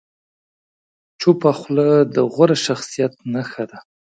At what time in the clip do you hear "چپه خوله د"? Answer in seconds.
1.21-2.15